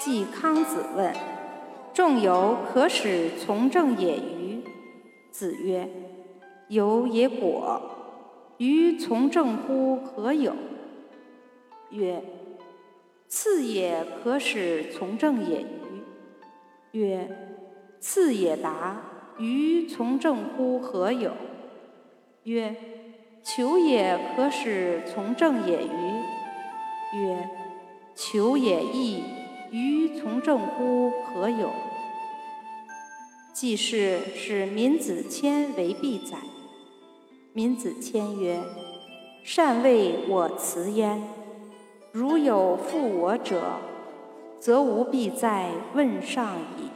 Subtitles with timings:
[0.00, 1.14] 季康子问
[1.92, 4.62] ：“仲由可使从政也与？”
[5.30, 5.86] 子曰
[6.68, 7.82] ：“由也果。
[8.56, 10.54] 于从政乎何有？”
[11.92, 12.22] 曰
[13.28, 15.68] ：“次也可使从政也与？”
[16.98, 17.28] 曰
[18.00, 19.02] ：“次也达。
[19.38, 21.32] 于从政乎何有？”
[22.44, 22.74] 曰
[23.44, 26.22] ：“求也可使从政也与？”
[27.20, 27.50] 曰
[28.16, 29.39] ：“求也易。
[29.70, 31.70] 于从政乎何有？”
[33.52, 36.38] 既是使民子骞为必宰。
[37.52, 38.62] 民子骞曰
[39.44, 41.22] ：“善为我辞焉。
[42.12, 43.78] 如有负我者，
[44.58, 46.90] 则吾必在问上矣。”